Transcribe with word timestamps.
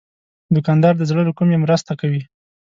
دوکاندار 0.55 0.93
د 0.97 1.01
زړه 1.09 1.21
له 1.27 1.33
کومي 1.37 1.57
مرسته 1.63 1.91
کوي. 2.01 2.21